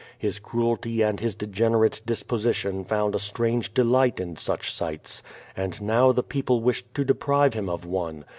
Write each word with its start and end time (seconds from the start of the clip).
His 0.17 0.39
cruelty 0.39 1.03
and 1.03 1.19
his 1.19 1.35
degenerate 1.35 2.01
disposition 2.07 2.83
found 2.83 3.13
a 3.13 3.19
strange 3.19 3.71
delight 3.71 4.19
in 4.19 4.35
such 4.35 4.73
sights. 4.73 5.21
And 5.55 5.79
now 5.79 6.11
the 6.11 6.23
people 6.23 6.59
wished 6.59 6.91
to 6.95 7.05
deprive 7.05 7.53
him 7.53 7.69
of 7.69 7.85
one. 7.85 8.25